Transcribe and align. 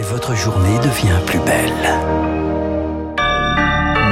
et 0.00 0.02
votre 0.02 0.34
journée 0.34 0.78
devient 0.78 1.20
plus 1.26 1.40
belle. 1.40 1.72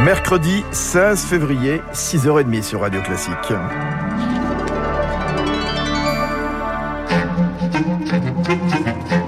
Mercredi 0.04 0.62
16 0.70 1.24
février, 1.24 1.80
6h30 1.94 2.62
sur 2.62 2.80
Radio 2.82 3.00
Classique. 3.00 3.52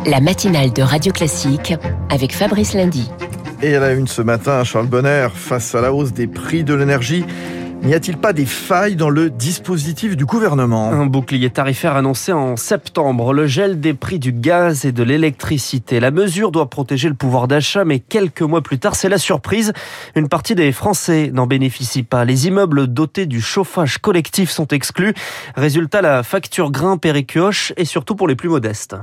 La 0.07 0.21
matinale 0.21 0.73
de 0.73 0.83
Radio 0.83 1.13
Classique 1.13 1.75
avec 2.11 2.35
Fabrice 2.35 2.75
Lundy. 2.75 3.11
Et 3.63 3.75
à 3.75 3.81
la 3.81 3.93
une 3.93 4.07
ce 4.07 4.21
matin, 4.21 4.63
Charles 4.65 4.87
Bonner, 4.87 5.29
face 5.35 5.75
à 5.75 5.81
la 5.81 5.95
hausse 5.95 6.13
des 6.13 6.27
prix 6.27 6.63
de 6.63 6.75
l'énergie, 6.75 7.25
n'y 7.83 7.95
a-t-il 7.95 8.17
pas 8.17 8.33
des 8.33 8.47
failles 8.47 8.97
dans 8.97 9.11
le 9.11 9.31
dispositif 9.31 10.17
du 10.17 10.27
gouvernement? 10.27 10.91
Un 10.91 11.07
bouclier 11.07 11.51
tarifaire 11.51 11.97
annoncé 11.97 12.33
en 12.33 12.57
septembre, 12.57 13.33
le 13.33 13.47
gel 13.47 13.81
des 13.81 13.95
prix 13.95 14.19
du 14.19 14.33
gaz 14.33 14.85
et 14.85 14.93
de 14.93 15.03
l'électricité. 15.03 16.01
La 16.01 16.11
mesure 16.11 16.53
doit 16.53 16.71
protéger 16.71 17.09
le 17.09 17.15
pouvoir 17.15 17.49
d'achat, 17.49 17.85
mais 17.85 17.99
quelques 17.99 18.43
mois 18.43 18.63
plus 18.63 18.79
tard, 18.79 18.95
c'est 18.95 19.09
la 19.09 19.19
surprise. 19.19 19.73
Une 20.15 20.29
partie 20.29 20.55
des 20.55 20.73
Français 20.73 21.31
n'en 21.33 21.47
bénéficient 21.47 22.03
pas. 22.03 22.25
Les 22.25 22.47
immeubles 22.47 22.87
dotés 22.87 23.27
du 23.27 23.41
chauffage 23.41 23.99
collectif 23.99 24.51
sont 24.51 24.69
exclus. 24.69 25.15
Résultat, 25.57 26.03
la 26.03 26.23
facture 26.23 26.71
grimpe 26.71 27.05
et 27.07 27.27
et 27.77 27.85
surtout 27.85 28.15
pour 28.15 28.29
les 28.29 28.35
plus 28.35 28.49
modestes. 28.49 28.97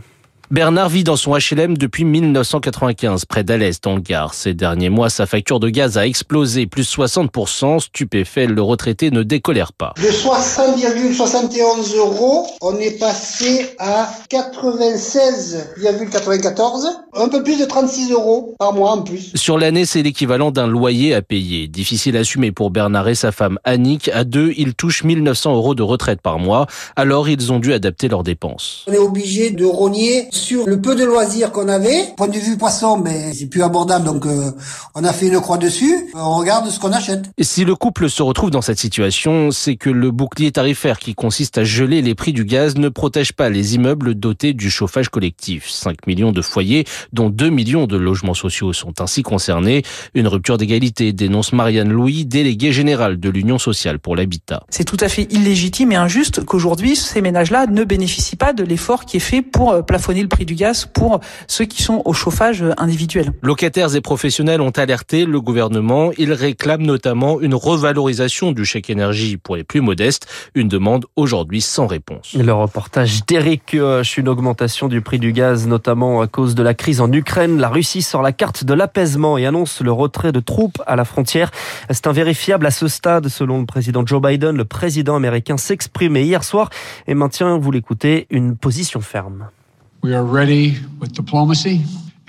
Bernard 0.50 0.88
vit 0.88 1.04
dans 1.04 1.18
son 1.18 1.36
HLM 1.36 1.78
depuis 1.78 2.06
1995, 2.06 3.26
près 3.26 3.44
d'Alès, 3.44 3.82
dans 3.82 3.96
le 3.96 4.02
Gard. 4.02 4.34
Ces 4.34 4.54
derniers 4.54 4.90
mois, 4.90 5.10
sa 5.10 5.26
facture 5.26 5.60
de 5.60 5.68
gaz 5.68 5.98
a 5.98 6.08
explosé, 6.08 6.68
plus 6.68 6.90
60%. 6.90 7.82
Stupéfait, 7.82 8.48
le 8.48 8.62
retraité 8.62 9.12
ne 9.12 9.24
décolère 9.24 9.74
pas. 9.74 9.94
De 9.98 10.08
60,71 10.08 11.98
euros, 11.98 12.48
on 12.62 12.78
est 12.78 12.98
passé 12.98 13.76
à 13.78 14.10
96,94, 14.32 16.91
un 17.16 17.27
peu 17.27 17.44
plus 17.44 17.60
de 17.60 17.66
36 17.66 18.14
euros 18.14 18.55
par 18.58 18.72
mois 18.72 18.91
en 18.91 19.02
plus. 19.02 19.34
Sur 19.36 19.58
l'année, 19.58 19.84
c'est 19.84 20.02
l'équivalent 20.02 20.52
d'un 20.52 20.68
loyer 20.68 21.14
à 21.14 21.21
payer. 21.21 21.68
Difficile 21.68 22.16
à 22.16 22.21
assumer 22.21 22.54
pour 22.54 22.71
Bernard 22.71 23.10
et 23.10 23.16
sa 23.16 23.34
femme 23.34 23.60
Annick. 23.66 24.10
À 24.14 24.24
deux, 24.24 24.54
ils 24.55 24.76
touchent 24.76 25.04
1900 25.04 25.55
euros 25.55 25.76
de 25.76 25.84
retraite 25.84 26.21
par 26.21 26.40
mois. 26.40 26.68
Alors, 26.96 27.27
ils 27.27 27.52
ont 27.52 27.60
dû 27.60 27.74
adapter 27.74 28.08
leurs 28.08 28.24
dépenses. 28.24 28.86
On 28.88 28.93
est 28.93 28.98
obligé 28.98 29.52
de 29.52 29.66
rogner 29.66 30.30
sur 30.38 30.68
le 30.68 30.80
peu 30.80 30.96
de 30.96 31.04
loisirs 31.04 31.52
qu'on 31.52 31.68
avait. 31.68 32.13
Point 32.16 32.27
de 32.27 32.38
vue 32.38 32.57
poisson, 32.57 32.98
mais 32.98 33.34
c'est 33.34 33.48
plus 33.48 33.63
abordable, 33.63 34.05
donc 34.05 34.26
euh, 34.26 34.52
on 34.96 35.04
a 35.04 35.13
fait 35.13 35.27
une 35.27 35.40
croix 35.40 35.57
dessus. 35.57 36.10
On 36.13 36.35
regarde 36.35 36.70
ce 36.70 36.80
qu'on 36.80 36.91
achète. 36.91 37.26
Et 37.38 37.43
si 37.43 37.66
le 37.66 37.76
couple 37.76 38.10
se 38.10 38.24
retrouve 38.24 38.52
dans 38.52 38.62
cette 38.62 38.80
situation, 38.80 39.52
c'est 39.52 39.76
que 39.76 39.90
le 39.90 40.12
bouclier 40.12 40.52
tarifaire 40.52 40.99
qui 40.99 41.15
consiste 41.15 41.58
à 41.58 41.63
geler 41.63 42.02
les 42.02 42.15
prix 42.15 42.34
du 42.34 42.46
gaz 42.46 42.76
ne 42.76 42.90
protège 42.90 43.34
pas 43.34 43.49
les 43.49 43.76
immeubles 43.76 44.15
dotés 44.15 44.54
du 44.54 44.70
chauffage 44.70 45.10
collectif. 45.10 45.70
5 45.70 46.08
millions 46.08 46.32
de 46.32 46.41
foyers, 46.41 46.85
dont 47.13 47.30
2 47.30 47.49
millions 47.49 47.88
de 47.88 47.98
logements 47.98 48.34
sociaux 48.34 48.74
sont 48.74 49.02
ainsi 49.02 49.24
concernés. 49.24 49.84
Une 50.13 50.27
rupture 50.27 50.58
d'égalité, 50.58 51.13
dénonce 51.13 51.54
Marianne 51.54 51.91
Louis, 51.91 52.26
déléguée 52.26 52.71
générale 52.71 53.20
de 53.20 53.30
l'Union 53.30 53.58
sociale 53.58 53.99
pour 53.99 54.15
l'habitat. 54.15 54.63
C'est 54.70 54.85
tout 54.85 54.98
à 54.99 55.10
fait 55.10 55.27
illégitime 55.32 55.91
et 55.91 55.96
injuste 55.96 56.46
qu'aujourd'hui 56.46 56.96
ces 56.96 57.21
ménages-là 57.21 57.68
ne 57.68 57.84
bénéficient 57.84 58.35
pas 58.35 58.54
de 58.54 58.63
l'effort 58.63 59.05
qui 59.05 59.18
est 59.18 59.21
fait 59.21 59.41
pour 59.41 59.71
euh, 59.71 59.82
plafonner 59.82 60.21
le 60.21 60.27
prix 60.28 60.46
du 60.46 60.56
gaz 60.56 60.86
pour 60.86 61.20
ceux 61.48 61.66
qui 61.66 61.82
sont 61.82 62.02
au 62.06 62.14
chauffage 62.14 62.64
individuel. 62.78 63.32
Locataires 63.42 63.96
et 63.96 64.02
professionnels 64.02 64.62
ont 64.62 64.72
alerté 64.72 65.25
le 65.25 65.42
gouvernement. 65.42 66.12
Ils 66.18 66.34
réclament 66.34 66.86
notamment 66.86 67.40
une 67.42 67.56
revalorisation 67.56 68.52
du 68.52 68.66
chèque 68.66 68.90
énergie 68.90 69.38
pour 69.38 69.56
les 69.56 69.64
plus 69.64 69.81
modestes. 69.81 70.28
Une 70.56 70.68
demande 70.68 71.06
aujourd'hui 71.16 71.62
sans 71.62 71.88
réponse. 71.88 72.34
Le 72.34 72.53
reportage 72.53 73.25
d'Éric 73.25 73.72
Huoch, 73.74 74.18
une 74.18 74.30
augmentation 74.30 74.88
du 74.88 75.02
prix 75.02 75.20
du 75.20 75.31
gaz, 75.31 75.68
notamment 75.68 76.22
à 76.22 76.28
cause 76.28 76.56
de 76.56 76.64
la 76.64 76.74
crise 76.74 77.02
en 77.02 77.12
Ukraine. 77.12 77.59
La 77.59 77.70
Russie 77.70 78.02
sort 78.02 78.22
la 78.22 78.31
carte 78.31 78.64
de 78.64 78.74
l'apaisement 78.74 79.38
et 79.38 79.46
annonce 79.46 79.81
le 79.81 79.92
retrait 79.92 80.31
de 80.31 80.40
troupes 80.40 80.81
à 80.86 80.96
la 80.96 81.06
frontière. 81.06 81.52
C'est 81.90 82.08
invérifiable 82.08 82.66
à 82.66 82.72
ce 82.72 82.88
stade, 82.88 83.28
selon 83.28 83.59
le 83.59 83.66
président 83.66 84.06
Joe 84.06 84.22
Biden. 84.22 84.56
Le 84.56 84.66
président 84.66 85.16
américain 85.16 85.58
s'exprimait 85.58 86.24
hier 86.24 86.44
soir 86.44 86.70
et 87.08 87.14
maintient, 87.14 87.58
vous 87.58 87.72
l'écoutez, 87.72 88.28
une 88.30 88.56
position 88.56 89.02
ferme. 89.02 89.50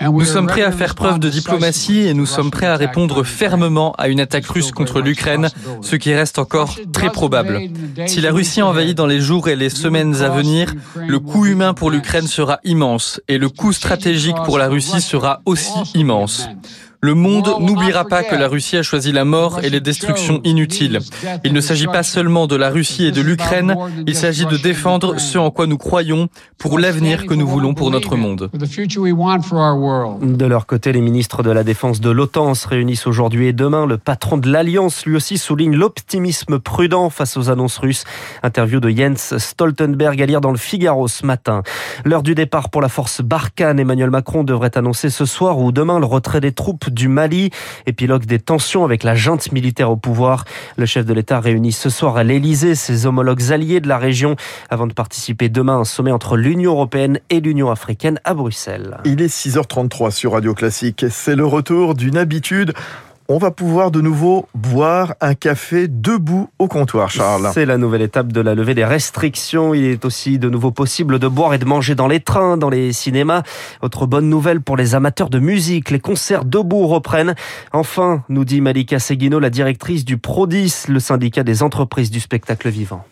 Nous 0.01 0.23
sommes 0.23 0.47
prêts 0.47 0.61
à 0.61 0.71
faire 0.71 0.95
preuve 0.95 1.19
de 1.19 1.29
diplomatie 1.29 1.99
et 1.99 2.13
nous 2.13 2.25
sommes 2.25 2.51
prêts 2.51 2.67
à 2.67 2.77
répondre 2.77 3.23
fermement 3.23 3.93
à 3.97 4.07
une 4.07 4.21
attaque 4.21 4.45
russe 4.45 4.71
contre 4.71 5.01
l'Ukraine, 5.01 5.49
ce 5.81 5.97
qui 5.97 6.13
reste 6.13 6.39
encore 6.39 6.75
très 6.93 7.09
probable. 7.09 7.61
Si 8.07 8.21
la 8.21 8.31
Russie 8.31 8.61
envahit 8.61 8.95
dans 8.95 9.07
les 9.07 9.19
jours 9.19 9.49
et 9.49 9.57
les 9.57 9.69
semaines 9.69 10.21
à 10.21 10.29
venir, 10.29 10.73
le 10.95 11.19
coût 11.19 11.45
humain 11.45 11.73
pour 11.73 11.91
l'Ukraine 11.91 12.27
sera 12.27 12.59
immense 12.63 13.21
et 13.27 13.37
le 13.37 13.49
coût 13.49 13.73
stratégique 13.73 14.37
pour 14.45 14.57
la 14.57 14.69
Russie 14.69 15.01
sera 15.01 15.41
aussi 15.45 15.73
immense. 15.95 16.47
Le 17.01 17.13
monde 17.13 17.49
n'oubliera 17.61 18.03
pas 18.03 18.23
que 18.23 18.35
la 18.35 18.49
Russie 18.49 18.75
a 18.75 18.83
choisi 18.83 19.13
la 19.13 19.23
mort 19.23 19.61
et 19.63 19.69
les 19.69 19.79
destructions 19.79 20.41
inutiles. 20.43 20.99
Il 21.45 21.53
ne 21.53 21.61
s'agit 21.61 21.87
pas 21.87 22.03
seulement 22.03 22.45
de 22.45 22.57
la 22.57 22.69
Russie 22.69 23.05
et 23.05 23.11
de 23.11 23.21
l'Ukraine, 23.21 23.75
il 24.05 24.15
s'agit 24.15 24.45
de 24.45 24.57
défendre 24.57 25.17
ce 25.17 25.37
en 25.37 25.49
quoi 25.49 25.65
nous 25.65 25.77
croyons 25.77 26.27
pour 26.57 26.77
l'avenir 26.77 27.25
que 27.25 27.33
nous 27.33 27.47
voulons 27.47 27.73
pour 27.73 27.89
notre 27.89 28.17
monde. 28.17 28.49
De 30.21 30.45
leur 30.45 30.65
côté, 30.65 30.91
les 30.91 30.99
ministres 30.99 31.41
de 31.41 31.51
la 31.51 31.63
Défense 31.63 32.01
de 32.01 32.09
l'OTAN 32.09 32.53
se 32.53 32.67
réunissent 32.67 33.07
aujourd'hui 33.07 33.47
et 33.47 33.53
demain. 33.53 33.85
Le 33.85 33.97
patron 33.97 34.37
de 34.37 34.51
l'Alliance, 34.51 35.05
lui 35.05 35.15
aussi, 35.15 35.37
souligne 35.37 35.77
l'optimisme 35.77 36.59
prudent 36.59 37.09
face 37.09 37.37
aux 37.37 37.49
annonces 37.49 37.77
russes. 37.77 38.03
Interview 38.43 38.81
de 38.81 38.89
Jens 38.89 39.37
Stoltenberg 39.37 40.21
à 40.21 40.25
lire 40.25 40.41
dans 40.41 40.51
le 40.51 40.57
Figaro 40.57 41.07
ce 41.07 41.25
matin. 41.25 41.63
L'heure 42.03 42.23
du 42.23 42.35
départ 42.35 42.69
pour 42.69 42.81
la 42.81 42.89
force 42.89 43.21
Barkhane, 43.21 43.79
Emmanuel 43.79 44.09
Macron 44.09 44.43
devrait 44.43 44.77
annoncer 44.77 45.09
ce 45.09 45.23
soir 45.23 45.59
ou 45.59 45.71
demain 45.71 45.99
le 45.99 46.05
retrait 46.05 46.41
des 46.41 46.51
troupes 46.51 46.88
du 46.89 47.07
Mali, 47.07 47.49
épilogue 47.85 48.25
des 48.25 48.39
tensions 48.39 48.83
avec 48.83 49.03
la 49.03 49.15
junte 49.15 49.51
militaire 49.51 49.91
au 49.91 49.97
pouvoir. 49.97 50.45
Le 50.77 50.85
chef 50.85 51.05
de 51.05 51.13
l'État 51.13 51.39
réunit 51.39 51.71
ce 51.71 51.89
soir 51.89 52.17
à 52.17 52.23
l'Élysée 52.23 52.75
ses 52.75 53.05
homologues 53.05 53.51
alliés 53.51 53.79
de 53.79 53.87
la 53.87 53.97
région 53.97 54.35
avant 54.69 54.87
de 54.87 54.93
participer 54.93 55.49
demain 55.49 55.77
à 55.77 55.79
un 55.79 55.85
sommet 55.85 56.11
entre 56.11 56.37
l'Union 56.37 56.71
européenne 56.71 57.19
et 57.29 57.39
l'Union 57.39 57.71
africaine 57.71 58.19
à 58.23 58.33
Bruxelles. 58.33 58.97
Il 59.05 59.21
est 59.21 59.33
6h33 59.33 60.11
sur 60.11 60.33
Radio 60.33 60.53
Classique. 60.53 61.05
C'est 61.09 61.35
le 61.35 61.45
retour 61.45 61.95
d'une 61.95 62.17
habitude 62.17 62.73
on 63.31 63.37
va 63.37 63.51
pouvoir 63.51 63.91
de 63.91 64.01
nouveau 64.01 64.47
boire 64.55 65.13
un 65.21 65.35
café 65.35 65.87
debout 65.87 66.49
au 66.57 66.67
comptoir, 66.67 67.11
Charles. 67.11 67.51
C'est 67.53 67.67
la 67.67 67.77
nouvelle 67.77 68.01
étape 68.01 68.33
de 68.33 68.41
la 68.41 68.55
levée 68.55 68.73
des 68.73 68.83
restrictions. 68.83 69.75
Il 69.75 69.85
est 69.85 70.03
aussi 70.03 70.39
de 70.39 70.49
nouveau 70.49 70.71
possible 70.71 71.19
de 71.19 71.27
boire 71.27 71.53
et 71.53 71.59
de 71.59 71.65
manger 71.65 71.93
dans 71.93 72.07
les 72.07 72.21
trains, 72.21 72.57
dans 72.57 72.71
les 72.71 72.91
cinémas. 72.91 73.43
Autre 73.83 74.07
bonne 74.07 74.29
nouvelle 74.29 74.61
pour 74.61 74.77
les 74.77 74.95
amateurs 74.95 75.29
de 75.29 75.37
musique, 75.37 75.91
les 75.91 75.99
concerts 75.99 76.43
debout 76.43 76.87
reprennent. 76.87 77.35
Enfin, 77.71 78.23
nous 78.29 78.45
dit 78.45 78.61
Malika 78.61 78.97
Seguino, 78.97 79.39
la 79.39 79.51
directrice 79.51 80.05
du 80.05 80.17
PRODIS, 80.17 80.85
le 80.87 80.99
syndicat 80.99 81.43
des 81.43 81.61
entreprises 81.61 82.09
du 82.09 82.19
spectacle 82.19 82.69
vivant. 82.69 83.05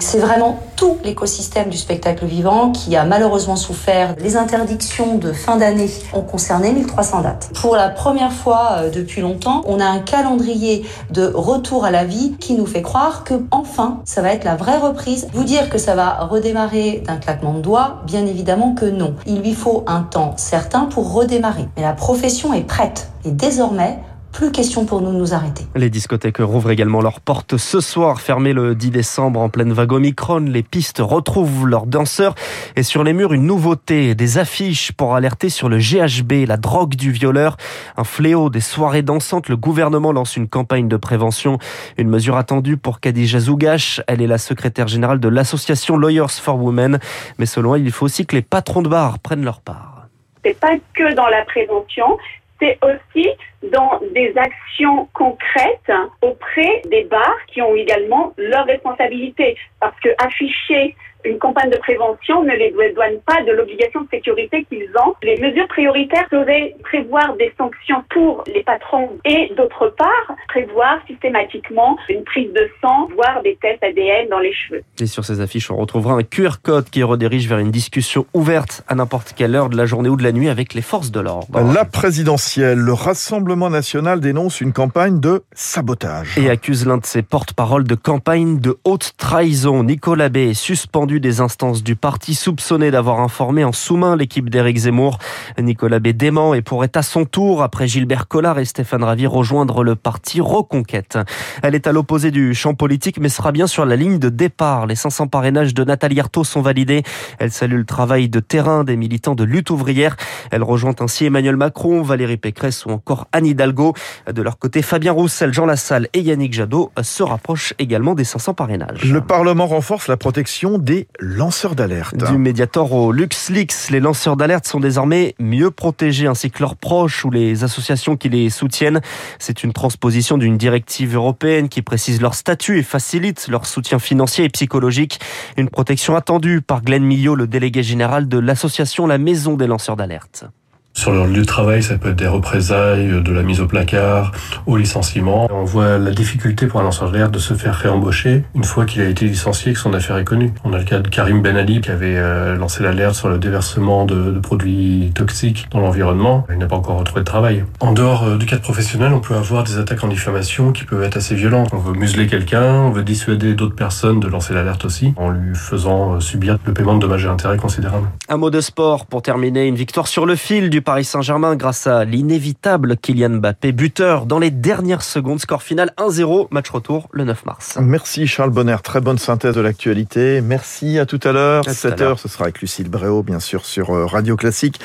C'est 0.00 0.20
vraiment 0.20 0.60
tout 0.76 0.96
l'écosystème 1.02 1.70
du 1.70 1.76
spectacle 1.76 2.24
vivant 2.24 2.70
qui 2.70 2.94
a 2.94 3.04
malheureusement 3.04 3.56
souffert. 3.56 4.14
Les 4.20 4.36
interdictions 4.36 5.18
de 5.18 5.32
fin 5.32 5.56
d'année 5.56 5.90
ont 6.14 6.22
concerné 6.22 6.72
1300 6.72 7.22
dates. 7.22 7.50
Pour 7.60 7.74
la 7.74 7.88
première 7.88 8.32
fois 8.32 8.76
euh, 8.76 8.90
depuis 8.90 9.20
longtemps, 9.20 9.62
on 9.66 9.80
a 9.80 9.84
un 9.84 9.98
calendrier 9.98 10.86
de 11.10 11.26
retour 11.26 11.84
à 11.84 11.90
la 11.90 12.04
vie 12.04 12.36
qui 12.38 12.54
nous 12.54 12.64
fait 12.64 12.80
croire 12.80 13.24
que 13.24 13.34
enfin, 13.50 14.00
ça 14.04 14.22
va 14.22 14.32
être 14.32 14.44
la 14.44 14.54
vraie 14.54 14.78
reprise. 14.78 15.26
Vous 15.32 15.44
dire 15.44 15.68
que 15.68 15.78
ça 15.78 15.96
va 15.96 16.24
redémarrer 16.26 17.02
d'un 17.04 17.16
claquement 17.16 17.54
de 17.54 17.60
doigts, 17.60 18.02
bien 18.06 18.24
évidemment 18.24 18.74
que 18.74 18.86
non. 18.86 19.14
Il 19.26 19.40
lui 19.40 19.54
faut 19.54 19.82
un 19.88 20.02
temps 20.02 20.34
certain 20.36 20.84
pour 20.84 21.12
redémarrer. 21.12 21.68
Mais 21.76 21.82
la 21.82 21.92
profession 21.92 22.54
est 22.54 22.62
prête. 22.62 23.10
Et 23.24 23.32
désormais, 23.32 23.98
plus 24.32 24.52
question 24.52 24.84
pour 24.84 25.00
nous 25.00 25.12
de 25.12 25.18
nous 25.18 25.34
arrêter. 25.34 25.64
Les 25.74 25.90
discothèques 25.90 26.38
rouvrent 26.38 26.70
également 26.70 27.00
leurs 27.00 27.20
portes 27.20 27.56
ce 27.56 27.80
soir, 27.80 28.20
fermées 28.20 28.52
le 28.52 28.74
10 28.74 28.90
décembre 28.90 29.40
en 29.40 29.48
pleine 29.48 29.72
vague 29.72 29.92
Omicron. 29.92 30.40
Les 30.40 30.62
pistes 30.62 30.98
retrouvent 31.00 31.66
leurs 31.66 31.86
danseurs 31.86 32.34
et 32.76 32.82
sur 32.82 33.04
les 33.04 33.12
murs 33.12 33.32
une 33.32 33.46
nouveauté, 33.46 34.14
des 34.14 34.38
affiches 34.38 34.92
pour 34.92 35.14
alerter 35.14 35.48
sur 35.48 35.68
le 35.68 35.78
GHB, 35.78 36.46
la 36.46 36.56
drogue 36.56 36.94
du 36.94 37.10
violeur, 37.10 37.56
un 37.96 38.04
fléau 38.04 38.50
des 38.50 38.60
soirées 38.60 39.02
dansantes. 39.02 39.48
Le 39.48 39.56
gouvernement 39.56 40.12
lance 40.12 40.36
une 40.36 40.48
campagne 40.48 40.88
de 40.88 40.96
prévention, 40.96 41.58
une 41.96 42.08
mesure 42.08 42.36
attendue 42.36 42.76
pour 42.76 43.00
Khadija 43.00 43.40
Zougache. 43.40 44.00
Elle 44.06 44.22
est 44.22 44.26
la 44.26 44.38
secrétaire 44.38 44.88
générale 44.88 45.20
de 45.20 45.28
l'association 45.28 45.96
Lawyers 45.96 46.30
for 46.30 46.62
Women, 46.62 46.98
mais 47.38 47.46
selon 47.46 47.74
elle, 47.74 47.84
il 47.84 47.92
faut 47.92 48.06
aussi 48.06 48.26
que 48.26 48.36
les 48.36 48.42
patrons 48.42 48.82
de 48.82 48.88
bars 48.88 49.18
prennent 49.18 49.44
leur 49.44 49.60
part. 49.60 50.06
C'est 50.44 50.58
pas 50.58 50.76
que 50.94 51.14
dans 51.14 51.26
la 51.26 51.44
prévention, 51.44 52.16
c'est 52.60 52.78
aussi 52.82 53.28
dans 53.62 54.00
des 54.14 54.32
actions 54.36 55.08
concrètes 55.14 55.92
auprès 56.22 56.82
des 56.90 57.04
bars 57.04 57.38
qui 57.48 57.62
ont 57.62 57.74
également 57.74 58.32
leur 58.36 58.66
responsabilité. 58.66 59.56
Parce 59.80 59.98
que 60.00 60.10
afficher 60.18 60.94
une 61.24 61.38
campagne 61.38 61.70
de 61.70 61.78
prévention 61.78 62.42
ne 62.42 62.52
les 62.52 62.70
douane 62.70 63.18
pas 63.26 63.42
de 63.42 63.52
l'obligation 63.52 64.02
de 64.02 64.08
sécurité 64.10 64.64
qu'ils 64.64 64.90
ont. 65.04 65.14
Les 65.22 65.36
mesures 65.38 65.68
prioritaires 65.68 66.26
seraient 66.30 66.74
prévoir 66.82 67.36
des 67.36 67.52
sanctions 67.58 68.02
pour 68.10 68.44
les 68.46 68.62
patrons 68.62 69.10
et 69.24 69.52
d'autre 69.56 69.94
part 69.96 70.36
prévoir 70.48 70.98
systématiquement 71.06 71.96
une 72.08 72.24
prise 72.24 72.52
de 72.52 72.68
sang, 72.80 73.08
voire 73.14 73.42
des 73.42 73.58
tests 73.60 73.82
ADN 73.82 74.28
dans 74.28 74.38
les 74.38 74.52
cheveux. 74.52 74.82
Et 75.00 75.06
sur 75.06 75.24
ces 75.24 75.40
affiches, 75.40 75.70
on 75.70 75.76
retrouvera 75.76 76.14
un 76.14 76.22
QR 76.22 76.60
code 76.62 76.88
qui 76.90 77.02
redirige 77.02 77.48
vers 77.48 77.58
une 77.58 77.70
discussion 77.70 78.26
ouverte 78.34 78.82
à 78.88 78.94
n'importe 78.94 79.34
quelle 79.36 79.54
heure 79.54 79.68
de 79.68 79.76
la 79.76 79.86
journée 79.86 80.08
ou 80.08 80.16
de 80.16 80.22
la 80.22 80.32
nuit 80.32 80.48
avec 80.48 80.74
les 80.74 80.82
forces 80.82 81.10
de 81.10 81.20
l'ordre. 81.20 81.60
La 81.74 81.84
présidentielle, 81.84 82.78
le 82.78 82.92
Rassemblement 82.92 83.70
national 83.70 84.20
dénonce 84.20 84.60
une 84.60 84.72
campagne 84.72 85.20
de 85.20 85.42
sabotage. 85.52 86.38
Et 86.38 86.50
accuse 86.50 86.86
l'un 86.86 86.98
de 86.98 87.06
ses 87.06 87.22
porte-parole 87.22 87.84
de 87.84 87.94
campagne 87.94 88.58
de 88.58 88.78
haute 88.84 89.12
trahison. 89.16 89.82
Nicolas 89.82 90.28
B 90.28 90.38
est 90.38 90.54
suspendu 90.54 91.07
des 91.16 91.40
instances 91.40 91.82
du 91.82 91.96
parti 91.96 92.34
soupçonné 92.34 92.90
d'avoir 92.90 93.20
informé 93.20 93.64
en 93.64 93.72
sous-main 93.72 94.14
l'équipe 94.14 94.50
d'Éric 94.50 94.76
Zemmour. 94.76 95.18
Nicolas 95.58 95.98
B 95.98 96.08
dément 96.08 96.52
et 96.52 96.60
pourrait 96.60 96.90
à 96.94 97.02
son 97.02 97.24
tour, 97.24 97.62
après 97.62 97.88
Gilbert 97.88 98.28
Collard 98.28 98.58
et 98.58 98.66
Stéphane 98.66 99.02
Ravi, 99.02 99.26
rejoindre 99.26 99.82
le 99.82 99.96
parti 99.96 100.42
Reconquête. 100.42 101.18
Elle 101.62 101.74
est 101.74 101.86
à 101.86 101.92
l'opposé 101.92 102.30
du 102.30 102.54
champ 102.54 102.74
politique, 102.74 103.18
mais 103.18 103.30
sera 103.30 103.50
bien 103.50 103.66
sur 103.66 103.86
la 103.86 103.96
ligne 103.96 104.18
de 104.18 104.28
départ. 104.28 104.86
Les 104.86 104.94
500 104.94 105.28
parrainages 105.28 105.72
de 105.72 105.82
Nathalie 105.82 106.20
Arthaud 106.20 106.44
sont 106.44 106.60
validés. 106.60 107.02
Elle 107.38 107.50
salue 107.50 107.78
le 107.78 107.84
travail 107.86 108.28
de 108.28 108.40
terrain 108.40 108.84
des 108.84 108.96
militants 108.96 109.34
de 109.34 109.44
lutte 109.44 109.70
ouvrière. 109.70 110.16
Elle 110.50 110.62
rejoint 110.62 110.94
ainsi 111.00 111.24
Emmanuel 111.24 111.56
Macron, 111.56 112.02
Valérie 112.02 112.36
Pécresse 112.36 112.84
ou 112.84 112.90
encore 112.90 113.26
Anne 113.32 113.46
Hidalgo. 113.46 113.94
De 114.30 114.42
leur 114.42 114.58
côté, 114.58 114.82
Fabien 114.82 115.12
Roussel, 115.12 115.54
Jean 115.54 115.64
Lassalle 115.64 116.08
et 116.12 116.20
Yannick 116.20 116.52
Jadot 116.52 116.92
se 117.02 117.22
rapprochent 117.22 117.72
également 117.78 118.14
des 118.14 118.24
500 118.24 118.54
parrainages. 118.54 119.04
Le 119.04 119.20
Parlement 119.20 119.66
renforce 119.66 120.08
la 120.08 120.16
protection 120.16 120.78
des 120.78 120.97
lanceurs 121.20 121.74
d'alerte. 121.74 122.16
Du 122.16 122.38
Mediator 122.38 122.92
au 122.92 123.12
LuxLeaks, 123.12 123.90
les 123.90 124.00
lanceurs 124.00 124.36
d'alerte 124.36 124.66
sont 124.66 124.80
désormais 124.80 125.34
mieux 125.38 125.70
protégés 125.70 126.26
ainsi 126.26 126.50
que 126.50 126.60
leurs 126.60 126.76
proches 126.76 127.24
ou 127.24 127.30
les 127.30 127.62
associations 127.62 128.16
qui 128.16 128.28
les 128.28 128.50
soutiennent. 128.50 129.00
C'est 129.38 129.62
une 129.62 129.72
transposition 129.72 130.38
d'une 130.38 130.56
directive 130.56 131.14
européenne 131.14 131.68
qui 131.68 131.82
précise 131.82 132.20
leur 132.20 132.34
statut 132.34 132.78
et 132.78 132.82
facilite 132.82 133.48
leur 133.48 133.66
soutien 133.66 133.98
financier 133.98 134.44
et 134.44 134.48
psychologique. 134.48 135.20
Une 135.56 135.68
protection 135.68 136.16
attendue 136.16 136.60
par 136.60 136.82
Glenn 136.82 137.04
Millot, 137.04 137.34
le 137.34 137.46
délégué 137.46 137.82
général 137.82 138.28
de 138.28 138.38
l'association 138.38 139.06
La 139.06 139.18
Maison 139.18 139.56
des 139.56 139.66
lanceurs 139.66 139.96
d'alerte. 139.96 140.44
Sur 140.94 141.12
leur 141.12 141.26
lieu 141.26 141.42
de 141.42 141.44
travail, 141.44 141.82
ça 141.82 141.96
peut 141.96 142.10
être 142.10 142.16
des 142.16 142.26
représailles, 142.26 143.22
de 143.22 143.32
la 143.32 143.42
mise 143.42 143.60
au 143.60 143.66
placard, 143.66 144.32
au 144.66 144.76
licenciement. 144.76 145.46
On 145.52 145.64
voit 145.64 145.96
la 145.96 146.10
difficulté 146.10 146.66
pour 146.66 146.80
un 146.80 146.82
lanceur 146.82 147.12
d'alerte 147.12 147.30
de 147.30 147.38
se 147.38 147.54
faire 147.54 147.74
réembaucher 147.74 148.42
une 148.54 148.64
fois 148.64 148.84
qu'il 148.84 149.02
a 149.02 149.08
été 149.08 149.26
licencié 149.26 149.70
et 149.70 149.74
que 149.74 149.80
son 149.80 149.94
affaire 149.94 150.16
est 150.16 150.24
connue. 150.24 150.52
On 150.64 150.72
a 150.72 150.78
le 150.78 150.84
cas 150.84 150.98
de 150.98 151.08
Karim 151.08 151.40
Ben 151.40 151.56
Ali 151.56 151.80
qui 151.80 151.90
avait 151.90 152.16
euh, 152.16 152.56
lancé 152.56 152.82
l'alerte 152.82 153.14
sur 153.14 153.28
le 153.28 153.38
déversement 153.38 154.06
de, 154.06 154.40
produits 154.40 155.12
toxiques 155.14 155.68
dans 155.70 155.80
l'environnement. 155.80 156.46
Il 156.50 156.58
n'a 156.58 156.66
pas 156.66 156.76
encore 156.76 156.98
retrouvé 156.98 157.20
de 157.20 157.26
travail. 157.26 157.64
En 157.80 157.92
dehors 157.92 158.24
euh, 158.24 158.36
du 158.36 158.46
cadre 158.46 158.62
professionnel, 158.62 159.12
on 159.12 159.20
peut 159.20 159.34
avoir 159.34 159.62
des 159.62 159.78
attaques 159.78 160.02
en 160.02 160.08
diffamation 160.08 160.72
qui 160.72 160.84
peuvent 160.84 161.04
être 161.04 161.16
assez 161.16 161.36
violentes. 161.36 161.68
On 161.72 161.78
veut 161.78 161.92
museler 161.92 162.26
quelqu'un, 162.26 162.64
on 162.64 162.90
veut 162.90 163.04
dissuader 163.04 163.54
d'autres 163.54 163.76
personnes 163.76 164.18
de 164.18 164.26
lancer 164.26 164.52
l'alerte 164.52 164.84
aussi, 164.84 165.14
en 165.16 165.30
lui 165.30 165.54
faisant 165.54 166.14
euh, 166.14 166.20
subir 166.20 166.58
le 166.66 166.74
paiement 166.74 166.94
de 166.96 167.00
dommages 167.00 167.24
et 167.24 167.28
intérêts 167.28 167.56
considérables. 167.56 168.08
Un 168.28 168.36
mot 168.36 168.50
de 168.50 168.60
sport 168.60 169.06
pour 169.06 169.22
terminer. 169.22 169.66
Une 169.66 169.76
victoire 169.76 170.08
sur 170.08 170.26
le 170.26 170.34
fil 170.34 170.70
du 170.70 170.82
Paris 170.88 171.04
Saint-Germain 171.04 171.54
grâce 171.54 171.86
à 171.86 172.06
l'inévitable 172.06 172.96
Kylian 172.96 173.40
Mbappé, 173.40 173.72
buteur 173.72 174.24
dans 174.24 174.38
les 174.38 174.50
dernières 174.50 175.02
secondes. 175.02 175.38
Score 175.38 175.62
final 175.62 175.92
1-0, 175.98 176.48
match 176.50 176.70
retour 176.70 177.08
le 177.12 177.24
9 177.24 177.44
mars. 177.44 177.76
Merci 177.78 178.26
Charles 178.26 178.48
Bonner, 178.48 178.78
très 178.82 179.02
bonne 179.02 179.18
synthèse 179.18 179.54
de 179.54 179.60
l'actualité. 179.60 180.40
Merci 180.40 180.98
à 180.98 181.04
tout 181.04 181.20
à 181.24 181.32
l'heure. 181.32 181.64
7h, 181.64 182.16
ce 182.16 182.28
sera 182.28 182.44
avec 182.44 182.62
Lucille 182.62 182.88
Bréau, 182.88 183.22
bien 183.22 183.38
sûr, 183.38 183.66
sur 183.66 183.90
euh, 183.90 184.06
Radio 184.06 184.34
Classique. 184.34 184.80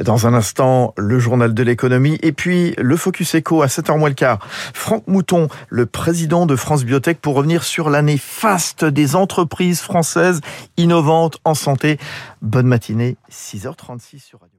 Dans 0.00 0.28
un 0.28 0.34
instant, 0.34 0.94
le 0.96 1.18
journal 1.18 1.52
de 1.52 1.62
l'économie 1.64 2.20
et 2.22 2.30
puis 2.30 2.76
le 2.78 2.96
Focus 2.96 3.34
Echo 3.34 3.60
à 3.62 3.66
7h 3.66 3.98
moins 3.98 4.10
le 4.10 4.14
quart. 4.14 4.38
Franck 4.74 5.08
Mouton, 5.08 5.48
le 5.70 5.86
président 5.86 6.46
de 6.46 6.54
France 6.54 6.84
Biotech, 6.84 7.20
pour 7.20 7.34
revenir 7.34 7.64
sur 7.64 7.90
l'année 7.90 8.18
faste 8.18 8.84
des 8.84 9.16
entreprises 9.16 9.80
françaises 9.80 10.40
innovantes 10.76 11.38
en 11.44 11.54
santé. 11.54 11.98
Bonne 12.42 12.68
matinée, 12.68 13.16
6h36 13.32 14.20
sur 14.20 14.38
Radio. 14.38 14.57